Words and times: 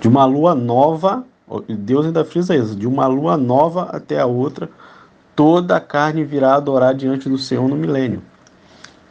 De 0.00 0.08
uma 0.08 0.24
lua 0.24 0.54
nova, 0.54 1.24
Deus 1.68 2.06
ainda 2.06 2.24
frisa 2.24 2.56
isso, 2.56 2.74
de 2.74 2.86
uma 2.86 3.06
lua 3.06 3.36
nova 3.36 3.82
até 3.92 4.18
a 4.18 4.26
outra, 4.26 4.68
toda 5.36 5.76
a 5.76 5.80
carne 5.80 6.24
virá 6.24 6.54
adorar 6.54 6.94
diante 6.94 7.28
do 7.28 7.36
Senhor 7.38 7.68
no 7.68 7.76
milênio. 7.76 8.22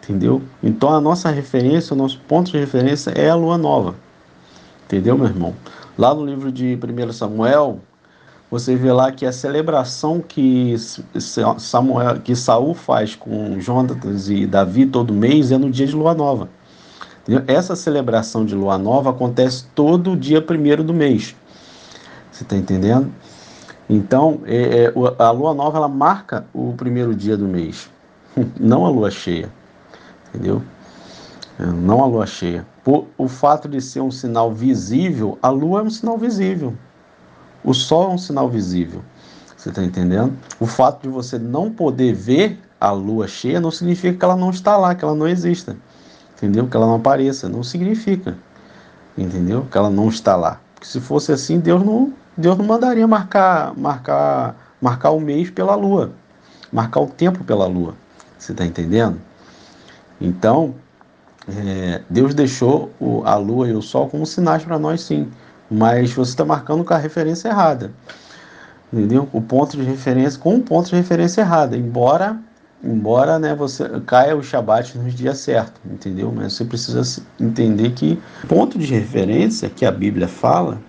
Entendeu? 0.01 0.41
Então 0.63 0.89
a 0.89 0.99
nossa 0.99 1.29
referência, 1.29 1.93
o 1.93 1.97
nosso 1.97 2.19
ponto 2.27 2.51
de 2.51 2.57
referência 2.57 3.11
é 3.11 3.29
a 3.29 3.35
lua 3.35 3.57
nova. 3.57 3.93
Entendeu, 4.85 5.15
meu 5.15 5.27
irmão? 5.27 5.53
Lá 5.95 6.15
no 6.15 6.25
livro 6.25 6.51
de 6.51 6.75
1 6.75 7.11
Samuel, 7.13 7.79
você 8.49 8.75
vê 8.75 8.91
lá 8.91 9.11
que 9.11 9.27
a 9.27 9.31
celebração 9.31 10.19
que 10.19 10.75
Samuel, 11.59 12.21
que 12.21 12.35
Saul 12.35 12.73
faz 12.73 13.15
com 13.15 13.59
Jonatas 13.59 14.29
e 14.29 14.47
Davi 14.47 14.87
todo 14.87 15.13
mês 15.13 15.51
é 15.51 15.57
no 15.59 15.69
dia 15.69 15.85
de 15.85 15.95
lua 15.95 16.15
nova. 16.15 16.49
Essa 17.47 17.75
celebração 17.75 18.43
de 18.43 18.55
lua 18.55 18.77
nova 18.77 19.11
acontece 19.11 19.65
todo 19.75 20.15
dia 20.15 20.41
primeiro 20.41 20.83
do 20.83 20.93
mês. 20.93 21.35
Você 22.31 22.43
está 22.43 22.55
entendendo? 22.55 23.11
Então, 23.89 24.41
é, 24.45 24.85
é, 24.85 24.93
a 25.17 25.31
lua 25.31 25.53
nova 25.53 25.77
ela 25.77 25.87
marca 25.87 26.45
o 26.53 26.73
primeiro 26.73 27.13
dia 27.13 27.35
do 27.35 27.47
mês, 27.47 27.89
não 28.59 28.85
a 28.85 28.89
lua 28.89 29.11
cheia. 29.11 29.51
Entendeu? 30.29 30.61
É, 31.59 31.65
não 31.65 32.03
a 32.03 32.07
lua 32.07 32.25
cheia. 32.25 32.65
Por 32.83 33.07
o 33.17 33.27
fato 33.27 33.67
de 33.67 33.81
ser 33.81 33.99
um 34.01 34.11
sinal 34.11 34.53
visível, 34.53 35.37
a 35.41 35.49
lua 35.49 35.81
é 35.81 35.83
um 35.83 35.89
sinal 35.89 36.17
visível. 36.17 36.73
O 37.63 37.73
sol 37.73 38.11
é 38.11 38.13
um 38.13 38.17
sinal 38.17 38.49
visível. 38.49 39.01
Você 39.57 39.69
está 39.69 39.83
entendendo? 39.83 40.33
O 40.59 40.65
fato 40.65 41.01
de 41.01 41.09
você 41.09 41.37
não 41.37 41.69
poder 41.69 42.13
ver 42.13 42.59
a 42.79 42.91
lua 42.91 43.27
cheia 43.27 43.59
não 43.59 43.71
significa 43.71 44.17
que 44.17 44.23
ela 44.23 44.37
não 44.37 44.51
está 44.51 44.77
lá, 44.77 44.95
que 44.95 45.03
ela 45.03 45.15
não 45.15 45.27
exista. 45.27 45.75
Entendeu? 46.39 46.67
Que 46.67 46.75
ela 46.75 46.87
não 46.87 46.95
apareça. 46.95 47.47
Não 47.47 47.61
significa. 47.63 48.37
Entendeu? 49.17 49.67
Que 49.69 49.77
ela 49.77 49.89
não 49.89 50.09
está 50.09 50.35
lá. 50.35 50.59
Porque 50.73 50.87
se 50.87 50.99
fosse 50.99 51.31
assim, 51.31 51.59
Deus 51.59 51.83
não, 51.83 52.13
Deus 52.35 52.57
não 52.57 52.65
mandaria 52.65 53.07
marcar, 53.07 53.73
marcar, 53.77 54.55
marcar 54.81 55.11
o 55.11 55.19
mês 55.19 55.49
pela 55.49 55.75
lua. 55.75 56.11
Marcar 56.71 57.01
o 57.01 57.07
tempo 57.07 57.43
pela 57.43 57.67
lua. 57.67 57.93
Você 58.37 58.53
está 58.53 58.65
entendendo? 58.65 59.19
Então, 60.21 60.75
é, 61.47 62.01
Deus 62.09 62.33
deixou 62.33 62.91
o, 62.99 63.21
a 63.25 63.35
lua 63.35 63.67
e 63.67 63.73
o 63.73 63.81
sol 63.81 64.07
como 64.09 64.25
sinais 64.25 64.63
para 64.63 64.79
nós, 64.79 65.01
sim 65.01 65.29
mas 65.69 66.11
você 66.13 66.31
está 66.31 66.43
marcando 66.43 66.83
com 66.83 66.93
a 66.93 66.97
referência 66.97 67.49
errada. 67.49 67.91
Entendeu? 68.91 69.29
O 69.31 69.41
ponto 69.41 69.77
de 69.77 69.83
referência 69.83 70.39
com 70.39 70.55
um 70.55 70.61
ponto 70.61 70.89
de 70.89 70.95
referência 70.95 71.41
errado, 71.41 71.75
embora 71.75 72.39
embora 72.83 73.37
né, 73.37 73.53
você 73.53 73.87
caia 74.05 74.35
o 74.35 74.43
Shabat 74.43 74.97
nos 74.97 75.13
dias 75.13 75.37
certos, 75.39 75.81
entendeu? 75.85 76.31
Mas 76.35 76.53
você 76.53 76.65
precisa 76.65 77.21
entender 77.39 77.91
que 77.91 78.19
ponto 78.47 78.77
de 78.77 78.85
referência 78.93 79.69
que 79.69 79.85
a 79.85 79.91
Bíblia 79.91 80.27
fala, 80.27 80.79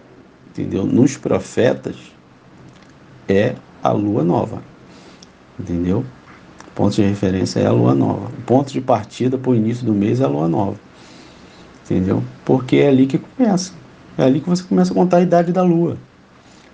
entendeu? 0.50 0.84
Nos 0.84 1.16
profetas 1.16 1.96
é 3.28 3.54
a 3.82 3.90
lua 3.90 4.22
nova, 4.22 4.62
entendeu? 5.58 6.04
Ponto 6.74 6.94
de 6.94 7.02
referência 7.02 7.60
é 7.60 7.66
a 7.66 7.72
lua 7.72 7.94
nova. 7.94 8.28
O 8.28 8.42
ponto 8.42 8.72
de 8.72 8.80
partida 8.80 9.36
para 9.36 9.50
o 9.50 9.54
início 9.54 9.84
do 9.84 9.92
mês 9.92 10.20
é 10.20 10.24
a 10.24 10.28
lua 10.28 10.48
nova, 10.48 10.76
entendeu? 11.84 12.22
Porque 12.44 12.76
é 12.76 12.88
ali 12.88 13.06
que 13.06 13.18
começa. 13.18 13.72
É 14.16 14.24
ali 14.24 14.40
que 14.40 14.48
você 14.48 14.62
começa 14.62 14.92
a 14.92 14.94
contar 14.94 15.18
a 15.18 15.22
idade 15.22 15.52
da 15.52 15.62
lua. 15.62 15.96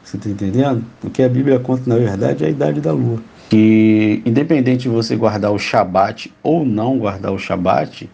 Você 0.04 0.16
está 0.16 0.28
entendendo? 0.28 0.84
Porque 1.00 1.22
a 1.22 1.28
Bíblia 1.28 1.58
conta, 1.58 1.82
na 1.86 1.96
verdade, 1.96 2.44
é 2.44 2.46
a 2.46 2.50
idade 2.50 2.80
da 2.80 2.92
lua. 2.92 3.20
Que, 3.48 4.22
independente 4.26 4.82
de 4.82 4.88
você 4.88 5.14
guardar 5.14 5.52
o 5.52 5.58
Shabat 5.58 6.32
ou 6.42 6.64
não 6.64 6.98
guardar 6.98 7.32
o 7.32 7.38
Shabat, 7.38 8.10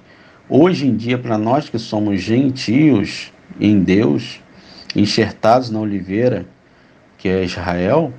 hoje 0.48 0.86
em 0.86 0.94
dia, 0.94 1.16
para 1.16 1.38
nós 1.38 1.68
que 1.68 1.78
somos 1.78 2.20
gentios 2.20 3.32
em 3.58 3.80
Deus, 3.82 4.40
enxertados 4.94 5.70
na 5.70 5.80
oliveira, 5.80 6.46
que 7.16 7.28
é 7.28 7.44
Israel, 7.44 8.12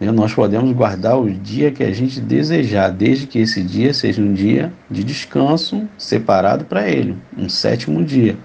né, 0.00 0.10
nós 0.10 0.32
podemos 0.32 0.72
guardar 0.72 1.18
o 1.18 1.30
dia 1.30 1.70
que 1.70 1.82
a 1.82 1.92
gente 1.92 2.20
desejar, 2.20 2.90
desde 2.90 3.26
que 3.26 3.38
esse 3.38 3.62
dia 3.62 3.92
seja 3.92 4.22
um 4.22 4.32
dia 4.32 4.72
de 4.90 5.04
descanso 5.04 5.86
separado 5.98 6.64
para 6.64 6.88
ele, 6.88 7.16
um 7.36 7.48
sétimo 7.48 8.02
dia 8.02 8.36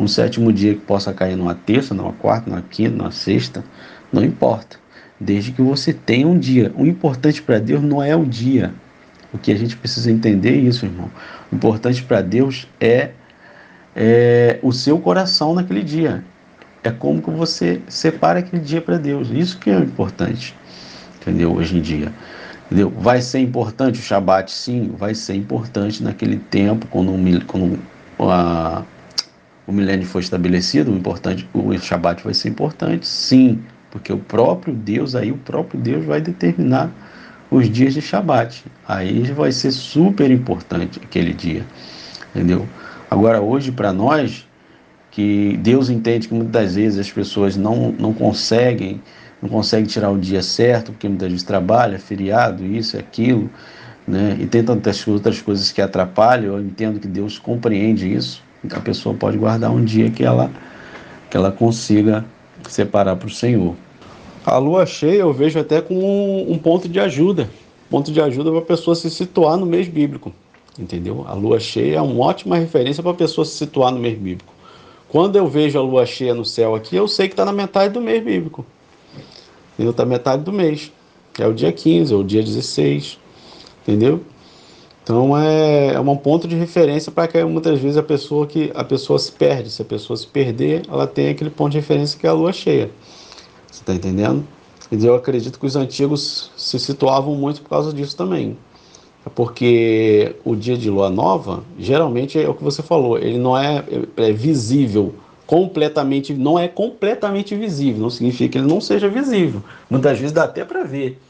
um 0.00 0.08
sétimo 0.08 0.52
dia 0.52 0.74
que 0.74 0.80
possa 0.80 1.12
cair 1.12 1.36
numa 1.36 1.54
terça, 1.54 1.94
numa 1.94 2.12
quarta, 2.12 2.48
numa 2.48 2.62
quinta, 2.62 2.96
numa 2.96 3.10
sexta, 3.10 3.62
não 4.10 4.24
importa. 4.24 4.78
Desde 5.20 5.52
que 5.52 5.60
você 5.60 5.92
tenha 5.92 6.26
um 6.26 6.38
dia. 6.38 6.72
O 6.76 6.86
importante 6.86 7.42
para 7.42 7.58
Deus 7.58 7.82
não 7.82 8.02
é 8.02 8.16
o 8.16 8.24
dia. 8.24 8.72
O 9.32 9.38
que 9.38 9.52
a 9.52 9.56
gente 9.56 9.76
precisa 9.76 10.10
entender 10.10 10.50
é 10.50 10.56
isso, 10.56 10.86
irmão. 10.86 11.10
O 11.52 11.56
importante 11.56 12.02
para 12.02 12.22
Deus 12.22 12.66
é, 12.80 13.10
é 13.94 14.58
o 14.62 14.72
seu 14.72 14.98
coração 14.98 15.54
naquele 15.54 15.82
dia. 15.82 16.24
É 16.82 16.90
como 16.90 17.20
que 17.20 17.30
você 17.30 17.80
separa 17.86 18.38
aquele 18.38 18.62
dia 18.62 18.80
para 18.80 18.96
Deus. 18.96 19.28
Isso 19.30 19.58
que 19.58 19.70
é 19.70 19.76
o 19.76 19.84
importante. 19.84 20.56
Entendeu? 21.20 21.52
Hoje 21.52 21.76
em 21.76 21.82
dia. 21.82 22.12
Entendeu? 22.66 22.90
Vai 22.90 23.20
ser 23.20 23.40
importante 23.40 24.00
o 24.00 24.02
Shabat? 24.02 24.50
Sim, 24.50 24.94
vai 24.96 25.14
ser 25.14 25.34
importante 25.34 26.02
naquele 26.02 26.36
tempo, 26.36 26.86
quando, 26.86 27.12
quando 27.46 27.78
a, 28.18 28.84
o 29.66 29.72
milênio 29.72 30.06
foi 30.06 30.22
estabelecido, 30.22 30.92
o 30.92 30.96
importante, 30.96 31.48
o 31.52 31.76
Shabat 31.78 32.22
vai 32.22 32.32
ser 32.32 32.48
importante, 32.48 33.06
sim, 33.06 33.60
porque 33.90 34.12
o 34.12 34.18
próprio 34.18 34.74
Deus 34.74 35.14
aí, 35.14 35.32
o 35.32 35.36
próprio 35.36 35.80
Deus 35.80 36.04
vai 36.04 36.20
determinar 36.20 36.90
os 37.50 37.68
dias 37.68 37.94
de 37.94 38.00
Shabat. 38.00 38.64
Aí 38.86 39.22
vai 39.32 39.52
ser 39.52 39.72
super 39.72 40.30
importante 40.30 41.00
aquele 41.02 41.32
dia, 41.32 41.64
entendeu? 42.34 42.66
Agora 43.10 43.40
hoje 43.40 43.72
para 43.72 43.92
nós 43.92 44.46
que 45.10 45.58
Deus 45.60 45.90
entende 45.90 46.28
que 46.28 46.34
muitas 46.34 46.76
vezes 46.76 46.98
as 46.98 47.10
pessoas 47.10 47.56
não, 47.56 47.92
não 47.92 48.12
conseguem 48.12 49.02
não 49.42 49.48
conseguem 49.48 49.86
tirar 49.86 50.10
o 50.10 50.18
dia 50.18 50.42
certo 50.42 50.92
porque 50.92 51.08
muitas 51.08 51.28
vezes 51.28 51.42
trabalha, 51.42 51.98
feriado, 51.98 52.64
isso, 52.64 52.98
aquilo, 52.98 53.48
né? 54.06 54.36
E 54.38 54.46
tem 54.46 54.62
tantas 54.62 55.06
outras 55.08 55.40
coisas 55.40 55.72
que 55.72 55.80
atrapalham. 55.80 56.58
Eu 56.58 56.60
entendo 56.60 57.00
que 57.00 57.08
Deus 57.08 57.38
compreende 57.38 58.12
isso 58.12 58.42
a 58.72 58.80
pessoa 58.80 59.14
pode 59.14 59.38
guardar 59.38 59.70
um 59.70 59.84
dia 59.84 60.10
que 60.10 60.22
ela, 60.22 60.50
que 61.30 61.36
ela 61.36 61.50
consiga 61.50 62.24
separar 62.68 63.16
para 63.16 63.26
o 63.26 63.30
Senhor. 63.30 63.74
A 64.44 64.56
lua 64.58 64.86
cheia 64.86 65.20
eu 65.20 65.32
vejo 65.32 65.58
até 65.58 65.80
como 65.80 66.50
um, 66.50 66.58
ponto 66.58 66.88
de 66.88 66.98
ajuda, 66.98 67.50
ponto 67.90 68.10
de 68.10 68.20
ajuda 68.20 68.50
para 68.50 68.60
a 68.60 68.64
pessoa 68.64 68.94
se 68.94 69.10
situar 69.10 69.56
no 69.56 69.66
mês 69.66 69.86
bíblico, 69.86 70.32
entendeu? 70.78 71.24
A 71.28 71.34
lua 71.34 71.60
cheia 71.60 71.96
é 71.96 72.00
uma 72.00 72.24
ótima 72.24 72.56
referência 72.56 73.02
para 73.02 73.12
a 73.12 73.14
pessoa 73.14 73.44
se 73.44 73.52
situar 73.52 73.92
no 73.92 73.98
mês 73.98 74.18
bíblico. 74.18 74.52
Quando 75.08 75.36
eu 75.36 75.46
vejo 75.46 75.78
a 75.78 75.82
lua 75.82 76.06
cheia 76.06 76.34
no 76.34 76.44
céu 76.44 76.74
aqui, 76.74 76.96
eu 76.96 77.08
sei 77.08 77.28
que 77.28 77.34
está 77.34 77.44
na 77.44 77.52
metade 77.52 77.92
do 77.92 78.00
mês 78.00 78.24
bíblico. 78.24 78.64
Entendeu? 79.74 79.90
Está 79.90 80.06
metade 80.06 80.42
do 80.42 80.52
mês. 80.52 80.92
É 81.38 81.46
o 81.46 81.52
dia 81.52 81.72
15, 81.72 82.12
é 82.12 82.16
o 82.16 82.22
dia 82.22 82.42
16. 82.42 83.18
Entendeu? 83.82 84.20
Então 85.10 85.36
é, 85.36 85.94
é 85.94 86.00
um 86.00 86.16
ponto 86.16 86.46
de 86.46 86.54
referência 86.54 87.10
para 87.10 87.26
que 87.26 87.42
muitas 87.42 87.80
vezes 87.80 87.96
a 87.96 88.02
pessoa 88.02 88.46
que 88.46 88.70
a 88.72 88.84
pessoa 88.84 89.18
se 89.18 89.32
perde. 89.32 89.68
Se 89.68 89.82
a 89.82 89.84
pessoa 89.84 90.16
se 90.16 90.24
perder, 90.24 90.82
ela 90.88 91.04
tem 91.04 91.30
aquele 91.30 91.50
ponto 91.50 91.72
de 91.72 91.78
referência 91.78 92.16
que 92.16 92.28
é 92.28 92.30
a 92.30 92.32
lua 92.32 92.52
cheia. 92.52 92.92
Você 93.68 93.80
está 93.80 93.92
entendendo? 93.92 94.44
E 94.88 95.04
eu 95.04 95.16
acredito 95.16 95.58
que 95.58 95.66
os 95.66 95.74
antigos 95.74 96.52
se 96.56 96.78
situavam 96.78 97.34
muito 97.34 97.60
por 97.60 97.70
causa 97.70 97.92
disso 97.92 98.16
também. 98.16 98.56
É 99.26 99.28
porque 99.28 100.36
o 100.44 100.54
dia 100.54 100.76
de 100.76 100.88
lua 100.88 101.10
nova, 101.10 101.64
geralmente 101.76 102.40
é 102.40 102.48
o 102.48 102.54
que 102.54 102.62
você 102.62 102.80
falou, 102.80 103.18
ele 103.18 103.36
não 103.36 103.58
é, 103.58 103.82
é 104.16 104.30
visível 104.30 105.16
completamente, 105.44 106.32
não 106.34 106.56
é 106.56 106.68
completamente 106.68 107.56
visível, 107.56 108.00
não 108.00 108.10
significa 108.10 108.52
que 108.52 108.58
ele 108.58 108.68
não 108.68 108.80
seja 108.80 109.08
visível. 109.08 109.60
Muitas 109.90 110.16
vezes 110.20 110.30
dá 110.30 110.44
até 110.44 110.64
para 110.64 110.84
ver, 110.84 111.20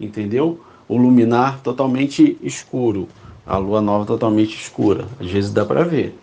entendeu? 0.00 0.58
O 0.88 0.96
luminar 0.96 1.60
totalmente 1.60 2.38
escuro 2.42 3.06
a 3.46 3.56
lua 3.56 3.80
nova 3.80 4.04
totalmente 4.04 4.56
escura. 4.56 5.06
Às 5.20 5.30
vezes 5.30 5.52
dá 5.52 5.64
para 5.64 5.84
ver, 5.84 6.18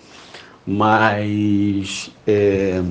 mas 0.65 2.11
é, 2.27 2.83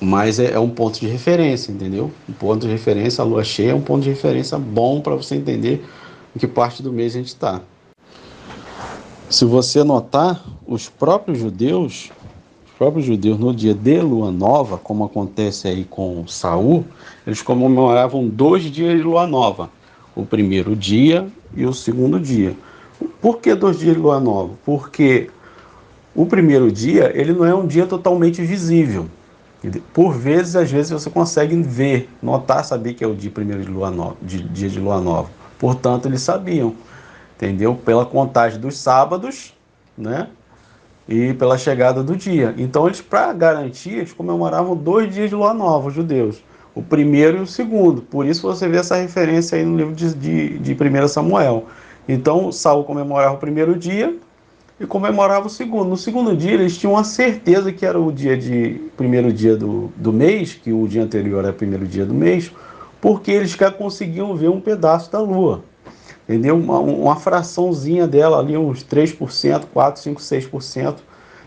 mas 0.00 0.38
é, 0.38 0.52
é, 0.52 0.58
um 0.58 0.68
ponto 0.68 0.98
de 0.98 1.06
referência, 1.06 1.70
entendeu? 1.70 2.10
Um 2.28 2.32
ponto 2.32 2.66
de 2.66 2.72
referência, 2.72 3.22
a 3.22 3.24
lua 3.24 3.44
cheia 3.44 3.70
é 3.70 3.74
um 3.74 3.80
ponto 3.80 4.02
de 4.02 4.10
referência 4.10 4.58
bom 4.58 5.00
para 5.00 5.14
você 5.14 5.36
entender 5.36 5.84
em 6.34 6.38
que 6.38 6.46
parte 6.46 6.82
do 6.82 6.92
mês 6.92 7.14
a 7.14 7.18
gente 7.18 7.28
está. 7.28 7.60
Se 9.30 9.44
você 9.44 9.82
notar, 9.84 10.44
os 10.66 10.88
próprios 10.88 11.38
judeus, 11.38 12.10
os 12.66 12.72
próprios 12.76 13.06
judeus 13.06 13.38
no 13.38 13.54
dia 13.54 13.72
de 13.72 14.00
lua 14.00 14.30
nova, 14.30 14.76
como 14.76 15.04
acontece 15.04 15.68
aí 15.68 15.84
com 15.84 16.26
Saul, 16.26 16.84
eles 17.26 17.40
comemoravam 17.40 18.26
dois 18.26 18.64
dias 18.64 18.96
de 18.96 19.02
lua 19.02 19.26
nova, 19.26 19.70
o 20.16 20.26
primeiro 20.26 20.74
dia 20.74 21.26
e 21.54 21.64
o 21.64 21.72
segundo 21.72 22.18
dia. 22.18 22.56
Por 23.22 23.38
que 23.38 23.54
dois 23.54 23.78
dias 23.78 23.96
de 23.96 24.00
lua 24.02 24.20
nova? 24.20 24.52
Porque 24.64 25.30
o 26.14 26.26
primeiro 26.26 26.70
dia 26.70 27.10
ele 27.14 27.32
não 27.32 27.46
é 27.46 27.54
um 27.54 27.66
dia 27.66 27.86
totalmente 27.86 28.42
visível. 28.42 29.06
Por 29.94 30.12
vezes, 30.12 30.56
às 30.56 30.70
vezes 30.70 30.90
você 30.90 31.08
consegue 31.08 31.56
ver, 31.62 32.10
notar, 32.20 32.64
saber 32.64 32.92
que 32.94 33.02
é 33.02 33.06
o 33.06 33.14
dia 33.14 33.30
primeiro 33.30 33.62
de 33.62 33.70
lua 33.70 33.90
nova, 33.90 34.16
de, 34.20 34.42
dia 34.42 34.68
de 34.68 34.78
lua 34.78 35.00
nova. 35.00 35.30
Portanto, 35.58 36.06
eles 36.06 36.20
sabiam, 36.20 36.74
entendeu? 37.36 37.76
Pela 37.76 38.04
contagem 38.04 38.60
dos 38.60 38.76
sábados, 38.76 39.54
né? 39.96 40.28
e 41.08 41.34
pela 41.34 41.58
chegada 41.58 42.02
do 42.02 42.16
dia. 42.16 42.54
Então 42.56 42.86
eles, 42.86 43.00
para 43.00 43.32
garantir, 43.32 43.90
eles 43.90 44.12
comemoravam 44.12 44.76
dois 44.76 45.12
dias 45.12 45.28
de 45.28 45.34
lua 45.34 45.52
nova, 45.52 45.88
os 45.88 45.94
judeus, 45.94 46.42
o 46.74 46.82
primeiro 46.82 47.38
e 47.38 47.40
o 47.40 47.46
segundo. 47.46 48.02
Por 48.02 48.26
isso 48.26 48.42
você 48.42 48.68
vê 48.68 48.78
essa 48.78 48.96
referência 48.96 49.58
aí 49.58 49.64
no 49.64 49.76
livro 49.76 49.94
de, 49.94 50.14
de, 50.14 50.58
de 50.58 50.72
1 50.72 51.08
Samuel. 51.08 51.66
Então 52.08 52.50
Saul 52.50 52.84
comemorava 52.84 53.34
o 53.34 53.38
primeiro 53.38 53.76
dia 53.76 54.16
e 54.80 54.86
comemorava 54.86 55.46
o 55.46 55.50
segundo. 55.50 55.88
No 55.88 55.96
segundo 55.96 56.36
dia 56.36 56.52
eles 56.52 56.76
tinham 56.76 56.96
a 56.96 57.04
certeza 57.04 57.72
que 57.72 57.86
era 57.86 58.00
o 58.00 58.10
dia 58.12 58.36
de 58.36 58.80
primeiro 58.96 59.32
dia 59.32 59.56
do, 59.56 59.92
do 59.96 60.12
mês, 60.12 60.54
que 60.54 60.72
o 60.72 60.86
dia 60.88 61.02
anterior 61.02 61.40
era 61.44 61.52
o 61.52 61.56
primeiro 61.56 61.86
dia 61.86 62.04
do 62.04 62.14
mês, 62.14 62.50
porque 63.00 63.30
eles 63.30 63.50
já 63.50 63.70
conseguiam 63.70 64.34
ver 64.36 64.48
um 64.48 64.60
pedaço 64.60 65.10
da 65.10 65.20
lua 65.20 65.62
entendeu? 66.28 66.56
Uma, 66.56 66.78
uma 66.78 67.16
fraçãozinha 67.16 68.06
dela 68.06 68.38
ali, 68.38 68.56
uns 68.56 68.84
3%, 68.84 69.64
4, 69.72 70.02
5, 70.02 70.20
6%, 70.20 70.96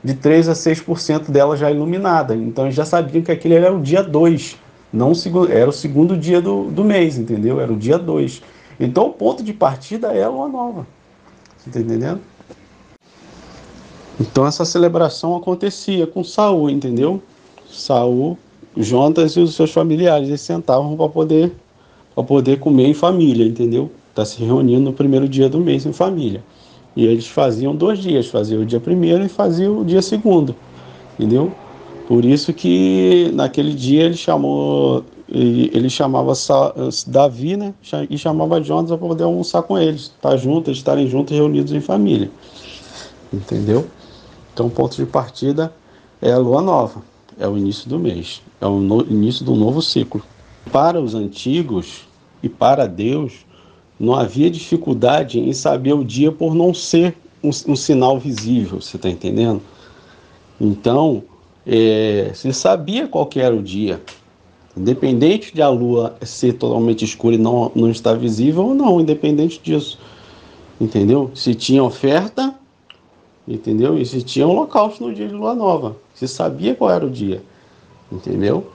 de 0.03 0.13
3 0.13 0.49
a 0.49 0.53
6% 0.53 1.31
dela 1.31 1.57
já 1.57 1.71
iluminada. 1.71 2.35
Então 2.35 2.65
eles 2.65 2.75
já 2.75 2.85
sabiam 2.85 3.23
que 3.23 3.31
aquele 3.31 3.55
era 3.55 3.73
o 3.73 3.81
dia 3.81 4.03
2, 4.03 4.57
não 4.93 5.13
era 5.49 5.69
o 5.69 5.73
segundo 5.73 6.15
dia 6.15 6.39
do, 6.39 6.65
do 6.65 6.83
mês, 6.83 7.17
entendeu? 7.17 7.59
Era 7.59 7.71
o 7.71 7.75
dia 7.75 7.97
2. 7.97 8.41
Então 8.79 9.07
o 9.07 9.13
ponto 9.13 9.43
de 9.43 9.53
partida 9.53 10.13
é 10.13 10.23
a 10.23 10.29
lua 10.29 10.47
nova. 10.47 10.87
Tá 11.71 11.79
entendendo? 11.79 12.21
Então 14.19 14.45
essa 14.45 14.65
celebração 14.65 15.35
acontecia 15.35 16.07
com 16.07 16.23
Saul, 16.23 16.69
entendeu? 16.69 17.21
Saul, 17.69 18.37
Jonas 18.75 19.33
e 19.33 19.39
os 19.39 19.55
seus 19.55 19.71
familiares 19.71 20.27
eles 20.27 20.41
sentavam 20.41 20.95
para 20.95 21.09
poder 21.09 21.53
para 22.13 22.23
poder 22.23 22.59
comer 22.59 22.87
em 22.87 22.93
família, 22.93 23.45
entendeu? 23.45 23.91
está 24.15 24.23
se 24.23 24.41
reunindo 24.41 24.79
no 24.79 24.93
primeiro 24.93 25.27
dia 25.27 25.49
do 25.49 25.59
mês 25.59 25.85
em 25.85 25.91
família. 25.91 26.41
E 26.95 27.05
eles 27.05 27.27
faziam 27.27 27.75
dois 27.75 27.99
dias, 27.99 28.27
faziam 28.27 28.61
o 28.61 28.65
dia 28.65 28.79
primeiro 28.79 29.25
e 29.25 29.27
faziam 29.27 29.81
o 29.81 29.85
dia 29.85 30.01
segundo, 30.01 30.55
entendeu? 31.19 31.51
Por 32.07 32.23
isso 32.23 32.53
que 32.53 33.29
naquele 33.33 33.73
dia 33.73 34.03
ele 34.03 34.15
chamou, 34.15 35.03
ele 35.27 35.89
chamava 35.89 36.33
Davi, 37.07 37.57
né? 37.57 37.73
E 38.09 38.17
chamava 38.17 38.61
Jonas 38.61 38.89
para 38.89 38.97
poder 38.97 39.23
almoçar 39.23 39.63
com 39.63 39.77
eles, 39.77 40.03
estar 40.03 40.29
tá 40.29 40.37
juntos, 40.37 40.77
estarem 40.77 41.07
juntos 41.07 41.35
reunidos 41.35 41.71
em 41.71 41.81
família, 41.81 42.29
entendeu? 43.33 43.87
Então, 44.53 44.67
o 44.67 44.69
ponto 44.69 44.95
de 44.95 45.05
partida 45.05 45.73
é 46.21 46.31
a 46.31 46.37
lua 46.37 46.61
nova, 46.61 47.01
é 47.39 47.47
o 47.47 47.57
início 47.57 47.89
do 47.89 47.99
mês, 47.99 48.41
é 48.61 48.65
o 48.65 48.79
no, 48.79 49.01
início 49.01 49.43
do 49.43 49.55
novo 49.55 49.81
ciclo. 49.81 50.21
Para 50.71 51.01
os 51.01 51.13
antigos 51.13 52.07
e 52.41 52.49
para 52.49 52.87
Deus, 52.87 53.45
não 53.99 54.13
havia 54.13 54.49
dificuldade 54.49 55.39
em 55.39 55.53
saber 55.53 55.93
o 55.93 56.03
dia 56.03 56.31
por 56.31 56.53
não 56.53 56.73
ser 56.73 57.17
um, 57.43 57.49
um 57.49 57.75
sinal 57.75 58.19
visível, 58.19 58.79
você 58.81 58.95
está 58.95 59.09
entendendo? 59.09 59.61
Então, 60.59 61.23
é, 61.65 62.31
se 62.33 62.51
sabia 62.53 63.07
qual 63.07 63.29
era 63.35 63.55
o 63.55 63.61
dia, 63.61 64.01
independente 64.75 65.53
de 65.53 65.61
a 65.61 65.69
lua 65.69 66.15
ser 66.21 66.53
totalmente 66.53 67.05
escura 67.05 67.35
e 67.35 67.37
não, 67.37 67.71
não 67.75 67.89
estar 67.89 68.13
visível 68.17 68.65
ou 68.65 68.75
não, 68.75 68.99
independente 68.99 69.59
disso, 69.63 69.97
entendeu? 70.79 71.31
Se 71.33 71.55
tinha 71.55 71.83
oferta, 71.83 72.53
entendeu? 73.47 73.97
E 73.97 74.05
se 74.05 74.21
tinha 74.21 74.47
holocausto 74.47 75.05
no 75.05 75.13
dia 75.13 75.27
de 75.27 75.33
lua 75.33 75.55
nova, 75.55 75.95
se 76.13 76.27
sabia 76.27 76.75
qual 76.75 76.91
era 76.91 77.05
o 77.05 77.09
dia, 77.09 77.41
entendeu? 78.11 78.67